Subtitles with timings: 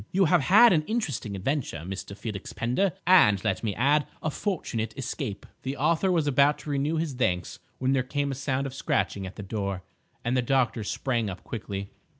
[0.11, 2.17] You have had an interesting adventure, Mr.
[2.17, 6.95] Felix Pender, and, let me add, a fortunate escape." The author was about to renew
[6.97, 9.83] his thanks when there came a sound of scratching at the door,
[10.25, 11.91] and the doctor sprang up quickly.